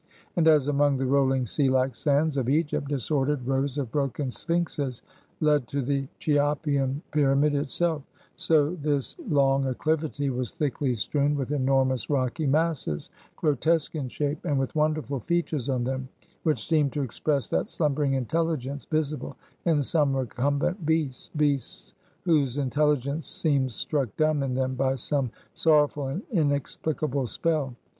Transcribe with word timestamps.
And, 0.35 0.47
as 0.47 0.67
among 0.67 0.97
the 0.97 1.05
rolling 1.05 1.45
sea 1.45 1.69
like 1.69 1.93
sands 1.93 2.35
of 2.35 2.49
Egypt, 2.49 2.87
disordered 2.89 3.45
rows 3.45 3.77
of 3.77 3.91
broken 3.91 4.31
Sphinxes 4.31 5.03
lead 5.41 5.67
to 5.67 5.83
the 5.83 6.07
Cheopian 6.17 7.03
pyramid 7.11 7.53
itself; 7.53 8.01
so 8.35 8.73
this 8.81 9.15
long 9.29 9.67
acclivity 9.67 10.31
was 10.31 10.53
thickly 10.53 10.95
strewn 10.95 11.35
with 11.35 11.51
enormous 11.51 12.09
rocky 12.09 12.47
masses, 12.47 13.11
grotesque 13.35 13.93
in 13.93 14.09
shape, 14.09 14.43
and 14.43 14.57
with 14.57 14.73
wonderful 14.73 15.19
features 15.19 15.69
on 15.69 15.83
them, 15.83 16.09
which 16.41 16.65
seemed 16.65 16.91
to 16.93 17.03
express 17.03 17.47
that 17.49 17.69
slumbering 17.69 18.13
intelligence 18.13 18.85
visible 18.85 19.37
in 19.65 19.83
some 19.83 20.15
recumbent 20.17 20.83
beasts 20.83 21.29
beasts 21.35 21.93
whose 22.25 22.57
intelligence 22.57 23.27
seems 23.27 23.75
struck 23.75 24.09
dumb 24.17 24.41
in 24.41 24.55
them 24.55 24.73
by 24.73 24.95
some 24.95 25.29
sorrowful 25.53 26.07
and 26.07 26.23
inexplicable 26.31 27.27
spell. 27.27 27.75